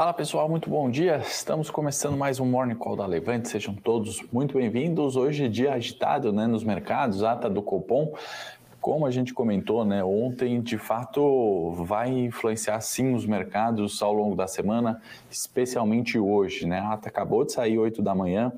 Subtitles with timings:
[0.00, 1.18] Fala pessoal, muito bom dia.
[1.18, 3.50] Estamos começando mais um Morning Call da Levante.
[3.50, 5.14] Sejam todos muito bem-vindos.
[5.14, 8.14] Hoje é dia agitado né, nos mercados, ata do Copom.
[8.80, 14.34] Como a gente comentou né, ontem, de fato vai influenciar sim os mercados ao longo
[14.34, 16.66] da semana, especialmente hoje.
[16.66, 16.78] Né?
[16.78, 18.50] A ata acabou de sair 8 da manhã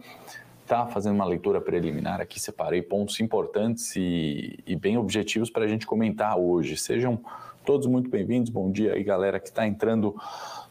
[0.64, 5.68] tá fazendo uma leitura preliminar aqui, separei pontos importantes e, e bem objetivos para a
[5.68, 6.76] gente comentar hoje.
[6.76, 7.20] Sejam
[7.64, 8.50] todos muito bem-vindos.
[8.50, 10.16] Bom dia aí, galera que está entrando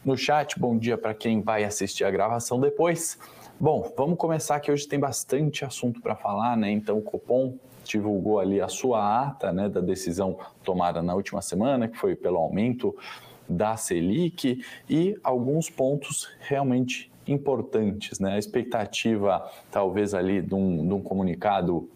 [0.04, 0.58] no chat.
[0.58, 3.18] Bom dia para quem vai assistir a gravação depois.
[3.58, 6.70] Bom, vamos começar que hoje tem bastante assunto para falar, né?
[6.70, 7.54] Então, o Copom
[7.84, 12.36] divulgou ali a sua ata, né, da decisão tomada na última semana, que foi pelo
[12.36, 12.94] aumento
[13.48, 18.34] da Selic e alguns pontos realmente importantes, né?
[18.34, 21.88] A expectativa, talvez ali de um, de um comunicado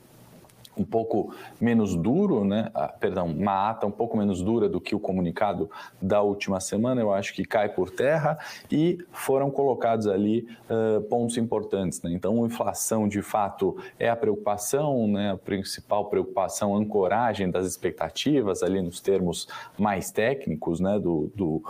[0.76, 2.70] um pouco menos duro, né?
[2.74, 7.00] Ah, perdão, uma ata um pouco menos dura do que o comunicado da última semana,
[7.00, 8.38] eu acho que cai por terra
[8.70, 12.02] e foram colocados ali uh, pontos importantes.
[12.02, 12.12] Né?
[12.12, 15.32] Então, inflação de fato é a preocupação, né?
[15.32, 20.98] a principal preocupação, ancoragem das expectativas ali nos termos mais técnicos né?
[20.98, 21.62] do, do,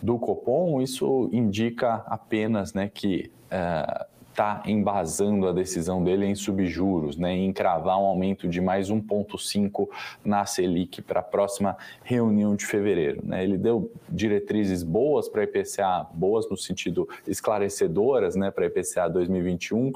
[0.00, 0.80] do Copom.
[0.80, 7.50] Isso indica apenas né, que uh, está embasando a decisão dele em subjuros, né, em
[7.54, 9.88] cravar um aumento de mais 1,5
[10.22, 13.22] na Selic para a próxima reunião de fevereiro.
[13.24, 13.42] Né.
[13.42, 19.08] Ele deu diretrizes boas para a IPCA, boas no sentido esclarecedoras né, para a IPCA
[19.08, 19.92] 2021, uh,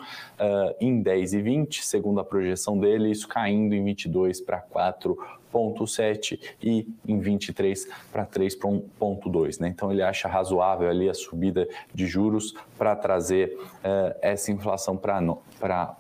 [0.81, 5.19] em 10 e 20, segundo a projeção dele, isso caindo em 22 para 4
[5.53, 9.61] 3,7 e em 23 para 3,2.
[9.61, 9.69] Né?
[9.69, 15.19] Então ele acha razoável ali a subida de juros para trazer uh, essa inflação para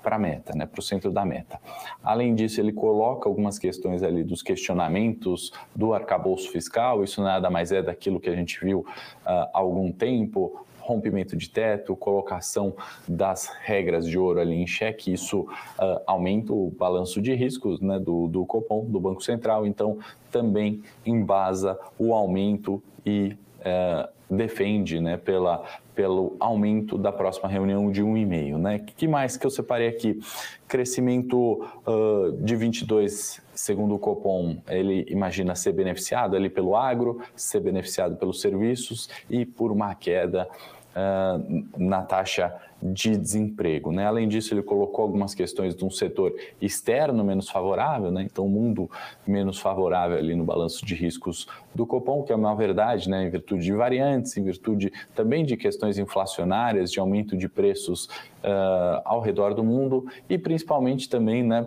[0.04, 0.66] a meta, né?
[0.66, 1.60] para o centro da meta.
[2.02, 7.72] Além disso, ele coloca algumas questões ali dos questionamentos do arcabouço fiscal, isso nada mais
[7.72, 8.86] é daquilo que a gente viu uh,
[9.24, 12.74] há algum tempo, rompimento de teto, colocação
[13.06, 17.98] das regras de ouro ali em xeque, isso uh, aumenta o balanço de riscos né,
[17.98, 19.98] do, do Copom, do Banco Central, então
[20.30, 25.64] também embasa o aumento e uh, defende né, pela,
[25.94, 28.56] pelo aumento da próxima reunião de 1,5.
[28.58, 28.78] Né?
[28.78, 30.20] que mais que eu separei aqui?
[30.68, 37.60] Crescimento uh, de 22, segundo o Copom, ele imagina ser beneficiado ali pelo agro, ser
[37.60, 40.48] beneficiado pelos serviços e por uma queda
[40.90, 43.92] uh, na taxa de desemprego.
[43.92, 44.06] Né?
[44.06, 48.22] Além disso, ele colocou algumas questões de um setor externo menos favorável, né?
[48.22, 48.90] então, um mundo
[49.26, 53.24] menos favorável ali no balanço de riscos do Copom, que é uma verdade, né?
[53.24, 59.02] em virtude de variantes, em virtude também de questões inflacionárias, de aumento de preços uh,
[59.04, 61.66] ao redor do mundo e principalmente também, né?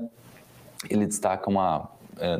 [0.90, 1.90] ele destaca uma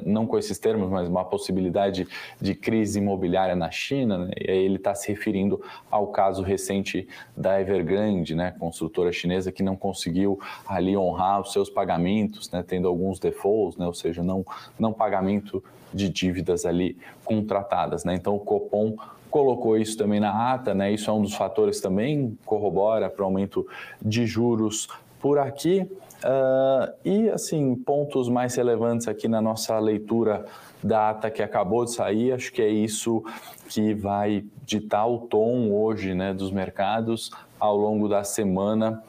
[0.06, 2.08] não com esses termos, mas uma possibilidade
[2.40, 4.32] de crise imobiliária na China, né?
[4.40, 9.64] e aí ele está se referindo ao caso recente da Evergrande, né, construtora chinesa que
[9.64, 14.46] não conseguiu ali honrar os seus pagamentos, né, tendo alguns defaults, né, ou seja, não,
[14.78, 15.64] não pagamento
[15.94, 18.04] de dívidas ali contratadas.
[18.04, 18.16] Né?
[18.16, 18.96] Então o Copom
[19.34, 20.92] colocou isso também na ata, né?
[20.92, 23.66] Isso é um dos fatores também corrobora para o aumento
[24.00, 24.88] de juros
[25.20, 25.90] por aqui.
[26.24, 30.46] Uh, e, assim, pontos mais relevantes aqui na nossa leitura
[30.82, 33.24] da ata que acabou de sair, acho que é isso
[33.68, 37.30] que vai ditar o tom hoje né, dos mercados
[37.60, 39.04] ao longo da semana.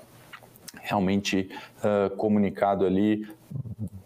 [0.82, 1.48] Realmente
[1.78, 3.26] uh, comunicado ali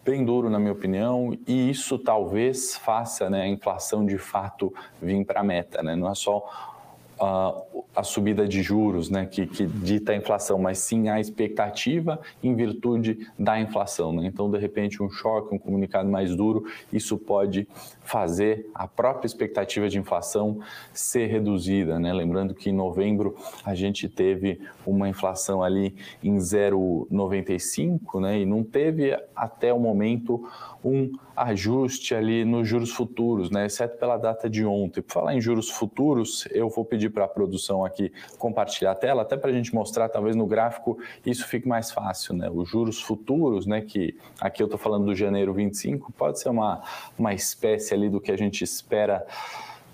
[0.05, 5.25] bem duro, na minha opinião, e isso talvez faça né, a inflação de fato vir
[5.25, 5.83] para a meta.
[5.83, 5.97] Né?
[5.97, 6.78] Não é só
[7.21, 12.55] a subida de juros né, que, que, dita a inflação, mas sim a expectativa em
[12.55, 14.13] virtude da inflação.
[14.13, 14.27] Né?
[14.27, 17.67] Então, de repente, um choque, um comunicado mais duro, isso pode
[18.05, 20.61] fazer a própria expectativa de inflação
[20.93, 21.99] ser reduzida.
[21.99, 22.13] Né?
[22.13, 28.41] Lembrando que em novembro a gente teve uma inflação ali em 0,95 né?
[28.41, 30.49] e não teve até o momento
[30.85, 33.67] um ajuste ali nos juros futuros, né?
[33.67, 35.03] exceto pela data de ontem.
[35.03, 39.23] Por falar em juros futuros, eu vou pedir para a produção aqui compartilhar a tela,
[39.23, 42.35] até para a gente mostrar, talvez no gráfico isso fique mais fácil.
[42.35, 42.51] Né?
[42.51, 43.81] Os juros futuros, né?
[43.81, 46.83] que aqui eu estou falando do janeiro 25, pode ser uma,
[47.19, 49.27] uma espécie ali do que a gente espera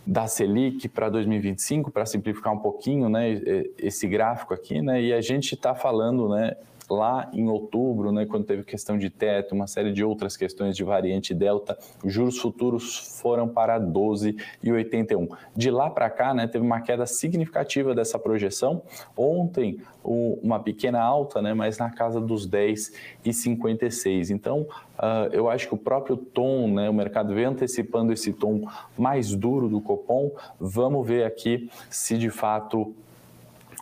[0.07, 3.41] da Selic para 2025, para simplificar um pouquinho, né,
[3.79, 6.57] esse gráfico aqui, né, e a gente está falando, né,
[6.89, 10.85] lá em outubro, né, quando teve questão de teto, uma série de outras questões de
[10.85, 15.29] variante delta, os juros futuros foram para 12,81.
[15.57, 18.83] De lá para cá, né, teve uma queda significativa dessa projeção.
[19.17, 24.31] Ontem, o, uma pequena alta, né, mas na casa dos 10,56.
[24.31, 24.67] Então,
[24.99, 29.35] uh, eu acho que o próprio tom, né, o mercado vem antecipando esse tom mais
[29.35, 30.31] duro do Copom.
[30.61, 32.95] Vamos ver aqui se de fato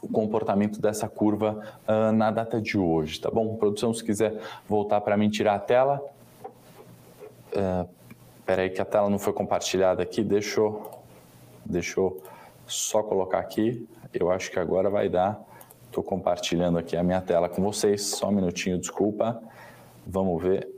[0.03, 3.57] o comportamento dessa curva uh, na data de hoje, tá bom?
[3.57, 4.35] Produção, se quiser
[4.69, 6.03] voltar para mim tirar a tela.
[7.55, 7.89] Uh,
[8.43, 10.91] Espera aí que a tela não foi compartilhada aqui, deixa eu,
[11.65, 12.21] deixa eu
[12.67, 13.89] só colocar aqui.
[14.13, 15.41] Eu acho que agora vai dar.
[15.87, 19.41] Estou compartilhando aqui a minha tela com vocês, só um minutinho, desculpa.
[20.05, 20.69] Vamos ver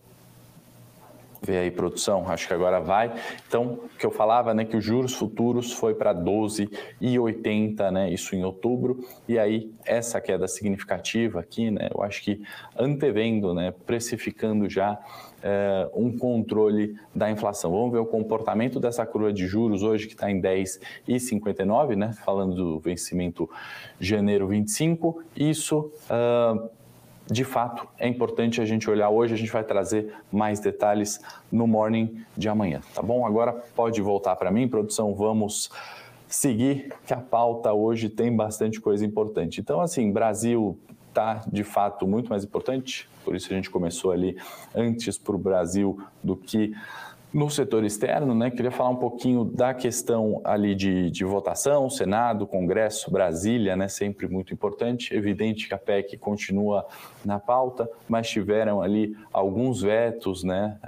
[1.46, 3.12] Vê aí, produção, acho que agora vai.
[3.46, 8.34] Então, o que eu falava, né, que os juros futuros foi para 12,80, né, isso
[8.34, 12.42] em outubro, e aí essa queda significativa aqui, né, eu acho que
[12.78, 14.98] antevendo, né, precificando já
[15.42, 17.70] é, um controle da inflação.
[17.70, 22.54] Vamos ver o comportamento dessa curva de juros hoje, que está em 10,59, né, falando
[22.54, 23.50] do vencimento
[24.00, 25.92] janeiro 25, isso...
[26.08, 26.83] Uh,
[27.26, 29.34] de fato é importante a gente olhar hoje.
[29.34, 33.26] A gente vai trazer mais detalhes no morning de amanhã, tá bom?
[33.26, 35.14] Agora pode voltar para mim, produção.
[35.14, 35.70] Vamos
[36.28, 39.60] seguir, que a pauta hoje tem bastante coisa importante.
[39.60, 40.78] Então, assim, Brasil
[41.08, 44.36] está de fato muito mais importante, por isso a gente começou ali
[44.74, 46.74] antes para o Brasil do que
[47.34, 52.46] no setor externo, né, queria falar um pouquinho da questão ali de, de votação, Senado,
[52.46, 55.12] Congresso, Brasília, né, sempre muito importante.
[55.12, 56.86] Evidente que a PEC continua
[57.24, 60.78] na pauta, mas tiveram ali alguns vetos, né,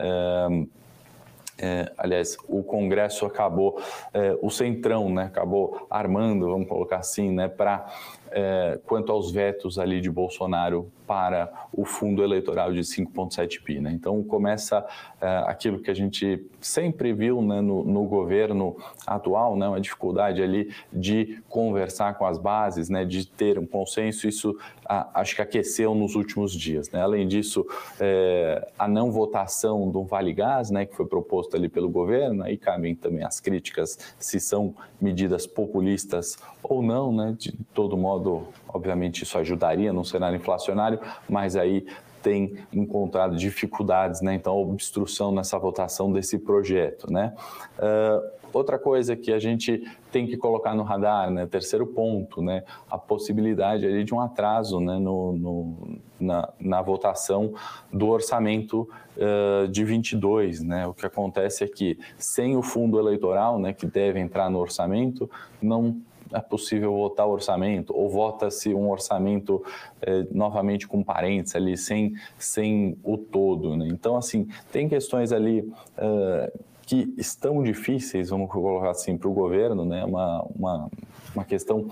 [1.58, 3.80] é, aliás, o Congresso acabou,
[4.14, 7.86] é, o Centrão, né, acabou armando, vamos colocar assim, né, para
[8.30, 13.80] é, quanto aos vetos ali de Bolsonaro para o fundo eleitoral de 5,7 bi.
[13.80, 13.92] Né?
[13.92, 14.84] Então começa
[15.20, 18.76] é, aquilo que a gente sempre viu né, no, no, governo
[19.06, 24.26] atual, né, uma dificuldade ali de conversar com as bases, né, de ter um consenso.
[24.26, 26.90] Isso a, acho que aqueceu nos últimos dias.
[26.90, 27.00] Né?
[27.00, 27.64] Além disso,
[28.00, 32.56] é, a não votação do Vale Gás, né, que foi proposto ali pelo governo, aí
[32.56, 37.34] cabem também as críticas se são medidas populistas ou não, né?
[37.38, 40.98] de todo modo modo, obviamente, isso ajudaria num cenário inflacionário,
[41.28, 41.86] mas aí
[42.22, 44.34] tem encontrado dificuldades, né?
[44.34, 47.32] Então, obstrução nessa votação desse projeto, né?
[47.78, 51.46] Uh, outra coisa que a gente tem que colocar no radar, né?
[51.46, 52.64] Terceiro ponto, né?
[52.90, 54.98] A possibilidade ali de um atraso, né?
[54.98, 57.54] No, no na, na, votação
[57.92, 60.84] do orçamento uh, de 22, né?
[60.84, 63.72] O que acontece é que sem o fundo eleitoral, né?
[63.72, 65.30] Que deve entrar no orçamento,
[65.62, 66.00] não
[66.32, 69.62] é possível votar orçamento, ou vota-se um orçamento
[70.00, 73.76] é, novamente com parênteses ali, sem, sem o todo.
[73.76, 73.88] Né?
[73.88, 79.84] Então, assim, tem questões ali uh, que estão difíceis, vamos colocar assim, para o governo,
[79.84, 80.04] né?
[80.04, 80.90] uma, uma,
[81.34, 81.88] uma questão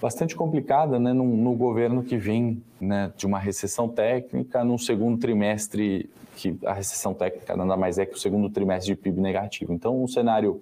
[0.00, 5.18] bastante complicada né, no, no, governo que vem né, de uma recessão técnica num segundo
[5.18, 9.72] trimestre, que a recessão técnica nada mais é que o segundo trimestre de PIB negativo.
[9.72, 10.60] Então, um cenário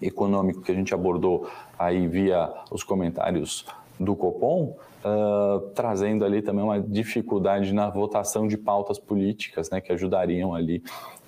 [0.00, 1.48] econômico que a gente abordou
[1.78, 3.64] aí via os comentários
[3.98, 9.92] do Copom, uh, trazendo ali também uma dificuldade na votação de pautas políticas, né, que
[9.92, 10.82] ajudariam ali,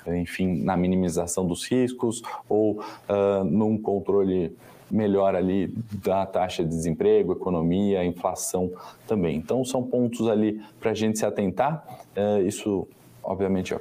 [0.06, 4.56] enfim, na minimização dos riscos ou uh, num controle
[4.90, 5.74] melhor ali
[6.04, 8.70] da taxa de desemprego, economia, inflação
[9.06, 9.36] também.
[9.36, 11.84] Então são pontos ali para a gente se atentar.
[12.16, 12.86] Uh, isso
[13.22, 13.74] obviamente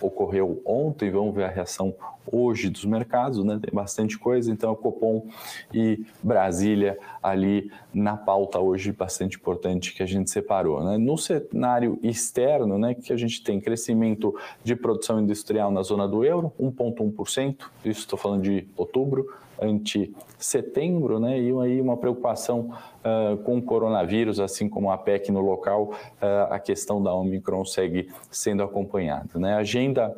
[0.00, 1.94] ocorreu ontem, vamos ver a reação
[2.30, 3.58] hoje dos mercados, né?
[3.62, 5.26] Tem bastante coisa, então Copom
[5.72, 10.98] e Brasília ali na pauta hoje bastante importante que a gente separou, né?
[10.98, 16.24] No cenário externo, né, que a gente tem crescimento de produção industrial na zona do
[16.24, 19.26] euro, 1.1%, isso estou falando de outubro,
[19.60, 21.40] ante setembro, né?
[21.40, 22.70] E aí uma preocupação
[23.04, 27.64] uh, com o coronavírus, assim como a PEC no local, uh, a questão da Omicron
[27.64, 29.54] segue sendo acompanhada, né?
[29.54, 30.16] Agenda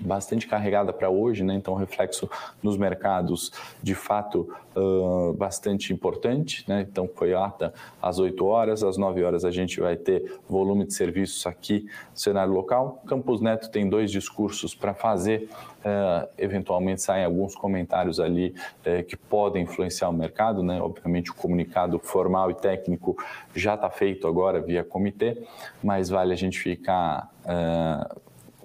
[0.00, 1.54] bastante carregada para hoje, né?
[1.54, 2.30] então reflexo
[2.62, 3.52] nos mercados
[3.82, 6.64] de fato uh, bastante importante.
[6.68, 6.86] Né?
[6.88, 10.94] Então foi ata às 8 horas, às 9 horas a gente vai ter volume de
[10.94, 13.02] serviços aqui no cenário local.
[13.06, 15.48] Campos Neto tem dois discursos para fazer,
[15.80, 18.54] uh, eventualmente saem alguns comentários ali
[18.86, 20.62] uh, que podem influenciar o mercado.
[20.62, 20.80] Né?
[20.80, 23.16] Obviamente o comunicado formal e técnico
[23.54, 25.42] já está feito agora via comitê,
[25.82, 27.28] mas vale a gente ficar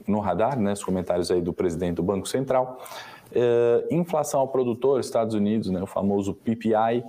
[0.07, 2.79] no radar, né, os comentários aí do presidente do Banco Central.
[3.31, 7.03] Uh, inflação ao produtor, Estados Unidos, né, o famoso PPI.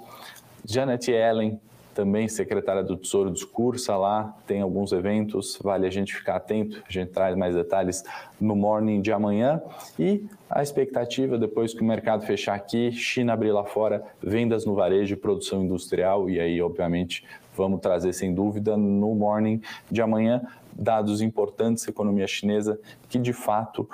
[0.67, 1.61] Janet Yellen,
[1.95, 6.93] também secretária do Tesouro, discursa lá, tem alguns eventos, vale a gente ficar atento, a
[6.93, 8.03] gente traz mais detalhes
[8.41, 9.63] no morning de amanhã.
[9.99, 14.75] E a expectativa, depois que o mercado fechar aqui, China abrir lá fora, vendas no
[14.75, 17.25] varejo produção industrial, e aí, obviamente,
[17.57, 20.43] vamos trazer sem dúvida no morning de amanhã
[20.77, 23.89] dados importantes da economia chinesa que de fato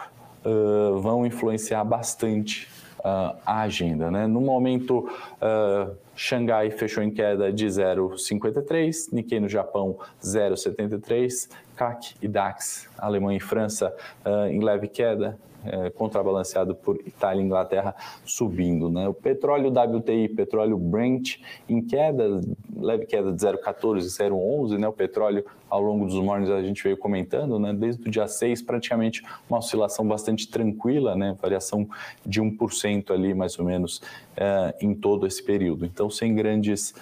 [0.45, 2.69] uh, vão influenciar bastante
[3.01, 4.11] uh, a agenda.
[4.11, 4.27] Né?
[4.27, 12.29] No momento, uh, Xangai fechou em queda de 0,53, Nikkei no Japão 0,73, CAC e
[12.29, 18.91] DAX, Alemanha e França uh, em leve queda, é, contrabalanceado por Itália e Inglaterra subindo.
[18.91, 19.09] Né?
[19.09, 21.39] O petróleo WTI, petróleo Brent,
[21.69, 22.41] em queda,
[22.77, 24.89] leve queda de 0,14, 0,11, né?
[24.89, 27.73] o petróleo ao longo dos mornings a gente veio comentando, né?
[27.73, 31.37] desde o dia 6 praticamente uma oscilação bastante tranquila, né?
[31.41, 31.89] variação
[32.25, 34.03] de 1% ali mais ou menos
[34.37, 35.85] é, em todo esse período.
[35.85, 36.95] Então sem grandes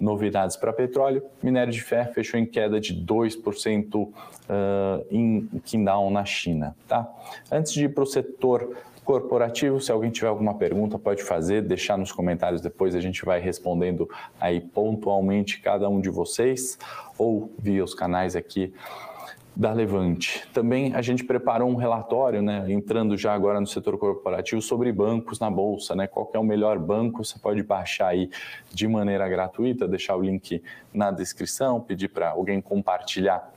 [0.00, 1.22] novidades para petróleo.
[1.42, 4.12] Minério de ferro fechou em queda de 2% uh,
[5.10, 6.76] em Qingdao, na China.
[6.86, 7.08] Tá?
[7.50, 11.96] Antes de ir para o setor corporativo, se alguém tiver alguma pergunta, pode fazer, deixar
[11.96, 16.78] nos comentários depois, a gente vai respondendo aí pontualmente cada um de vocês
[17.16, 18.72] ou via os canais aqui
[19.58, 20.46] da Levante.
[20.52, 25.40] Também a gente preparou um relatório, né, entrando já agora no setor corporativo, sobre bancos
[25.40, 28.30] na Bolsa, né, qual é o melhor banco, você pode baixar aí
[28.72, 30.62] de maneira gratuita, deixar o link
[30.94, 33.52] na descrição, pedir para alguém compartilhar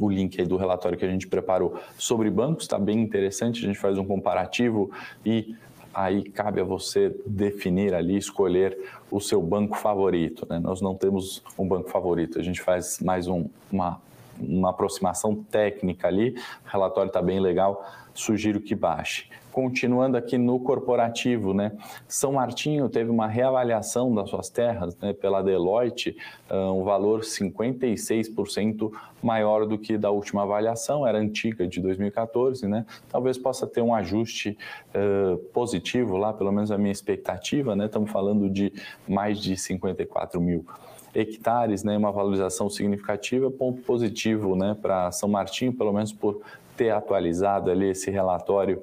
[0.00, 3.66] o link aí do relatório que a gente preparou sobre bancos, está bem interessante, a
[3.66, 4.90] gente faz um comparativo
[5.22, 5.54] e
[5.92, 8.78] aí cabe a você definir ali, escolher
[9.10, 10.46] o seu banco favorito.
[10.48, 10.58] Né?
[10.58, 14.00] Nós não temos um banco favorito, a gente faz mais um, uma
[14.40, 16.36] uma aproximação técnica ali,
[16.66, 19.26] o relatório está bem legal, sugiro que baixe.
[19.50, 21.72] Continuando aqui no corporativo, né?
[22.08, 26.16] São Martinho teve uma reavaliação das suas terras né, pela Deloitte,
[26.50, 28.90] um valor 56%
[29.22, 32.84] maior do que da última avaliação, era antiga de 2014, né?
[33.08, 34.58] Talvez possa ter um ajuste
[34.94, 37.86] uh, positivo lá, pelo menos a minha expectativa, né?
[37.86, 38.72] Estamos falando de
[39.08, 40.66] mais de 54 mil
[41.14, 46.40] hectares, né, uma valorização significativa, ponto positivo né, para São Martinho, pelo menos por
[46.76, 48.82] ter atualizado ali esse relatório,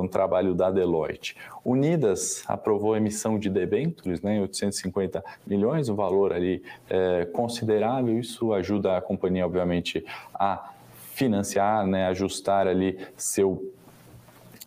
[0.00, 1.36] um trabalho da Deloitte.
[1.62, 8.54] Unidas aprovou a emissão de debêntures, né, 850 milhões, um valor ali é, considerável, isso
[8.54, 10.02] ajuda a companhia, obviamente,
[10.32, 10.70] a
[11.12, 13.70] financiar, né, ajustar ali seu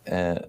[0.05, 0.47] é,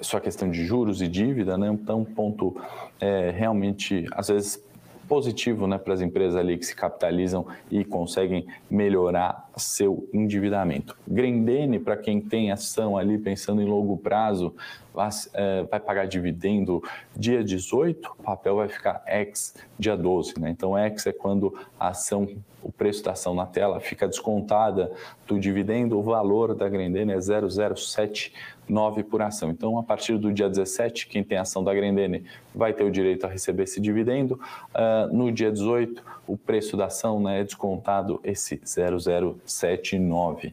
[0.00, 1.68] sua questão de juros e dívida, né?
[1.68, 2.56] Então, ponto
[3.00, 4.62] é, realmente, às vezes
[5.08, 10.96] positivo né, para as empresas ali que se capitalizam e conseguem melhorar seu endividamento.
[11.06, 14.54] Grendene, para quem tem ação ali pensando em longo prazo,
[14.98, 16.82] vai, é, vai, pagar dividendo
[17.16, 20.34] dia 18, o papel vai ficar ex dia 12.
[20.40, 20.50] Né?
[20.50, 22.28] Então, ex é quando a ação,
[22.60, 24.90] o preço da ação na tela fica descontada
[25.24, 28.32] do dividendo, o valor da Grendene é 007
[28.68, 29.50] 9 por ação.
[29.50, 32.24] Então, a partir do dia 17, quem tem ação da Grendene
[32.54, 34.38] vai ter o direito a receber esse dividendo.
[34.74, 40.52] Uh, no dia 18, o preço da ação né, é descontado esse 0079.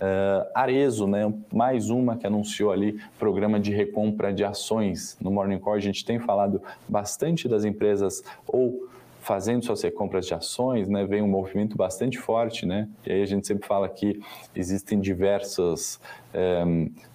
[0.00, 5.16] Uh, Arezo, né, mais uma que anunciou ali programa de recompra de ações.
[5.20, 8.88] No Morning Call a gente tem falado bastante das empresas ou
[9.20, 13.26] fazendo suas recompras de ações, né, vem um movimento bastante forte, né, e aí a
[13.26, 14.20] gente sempre fala que
[14.54, 16.00] existem diversas
[16.32, 16.64] eh,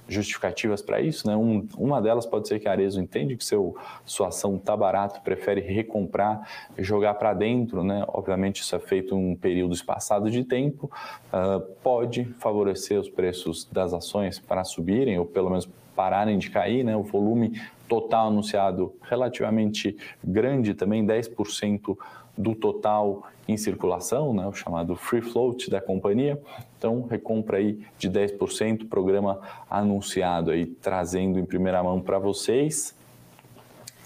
[0.07, 1.35] justificativas para isso, né?
[1.35, 5.21] Um, uma delas pode ser que a Arezo entende que seu, sua ação está barato,
[5.21, 8.03] prefere recomprar, jogar para dentro, né?
[8.07, 10.91] Obviamente isso é feito em um período espaçado de tempo,
[11.27, 16.83] uh, pode favorecer os preços das ações para subirem ou pelo menos pararem de cair,
[16.83, 16.95] né?
[16.95, 21.97] O volume total anunciado relativamente grande também, 10%
[22.37, 26.41] do total em circulação, né, o chamado free float da companhia.
[26.77, 32.95] Então, recompra aí de 10%, programa anunciado aí, trazendo em primeira mão para vocês.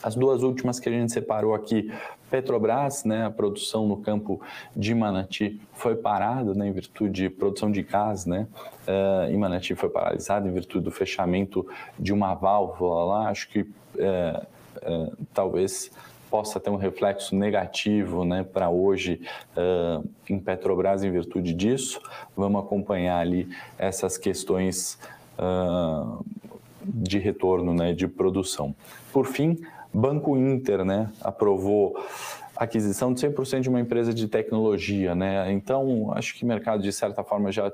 [0.02, 1.92] As duas últimas que a gente separou aqui,
[2.30, 4.42] Petrobras, né, a produção no campo
[4.76, 8.48] de Manati foi parada né, em virtude de produção de gás, né,
[8.88, 11.66] uh, em Manati foi paralisada em virtude do fechamento
[11.98, 13.30] de uma válvula lá.
[13.30, 15.90] Acho que uh, uh, talvez
[16.30, 19.22] possa ter um reflexo negativo né, para hoje
[19.56, 22.02] uh, em Petrobras em virtude disso.
[22.36, 25.00] Vamos acompanhar ali essas questões
[25.40, 26.26] uh,
[26.84, 28.76] de retorno né, de produção.
[29.12, 29.58] Por fim,
[29.98, 32.00] Banco Inter né, aprovou
[32.56, 35.16] aquisição de 100% de uma empresa de tecnologia.
[35.16, 35.52] Né?
[35.52, 37.72] Então, acho que o mercado, de certa forma, já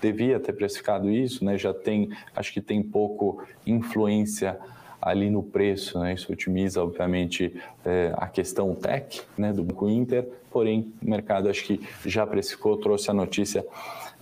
[0.00, 1.58] devia ter precificado isso, né?
[1.58, 4.58] já tem, acho que tem pouco influência
[5.00, 6.14] ali no preço, né?
[6.14, 11.64] Isso otimiza, obviamente, é, a questão tech né, do Banco Inter, porém, o mercado acho
[11.64, 13.64] que já precificou, trouxe a notícia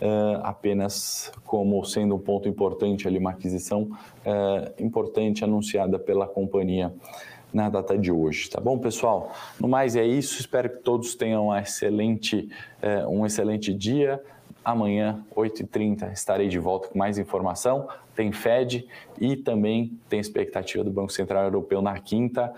[0.01, 3.91] é, apenas como sendo um ponto importante ali, uma aquisição
[4.25, 6.93] é, importante anunciada pela companhia
[7.53, 9.33] na data de hoje, tá bom, pessoal?
[9.61, 12.49] No mais é isso, espero que todos tenham excelente,
[12.83, 14.21] é, um excelente dia
[14.65, 17.87] Amanhã, 8h30, estarei de volta com mais informação.
[18.15, 18.87] Tem Fed
[19.21, 22.53] e também tem expectativa do Banco Central Europeu na quinta.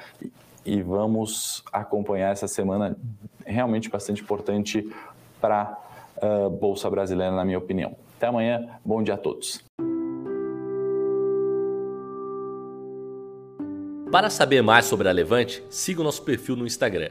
[0.65, 2.97] E vamos acompanhar essa semana
[3.45, 4.89] realmente bastante importante
[5.41, 5.79] para
[6.21, 7.97] a Bolsa Brasileira, na minha opinião.
[8.17, 9.65] Até amanhã, bom dia a todos.
[14.11, 17.11] Para saber mais sobre a Levante, siga o nosso perfil no Instagram